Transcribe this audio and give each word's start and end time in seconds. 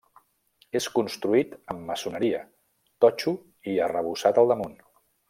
És 0.79 0.87
construït 0.95 1.53
amb 1.73 1.85
maçoneria, 1.91 2.41
totxo 3.07 3.35
i 3.75 3.81
arrebossat 3.89 4.45
al 4.45 4.51
damunt. 4.55 4.79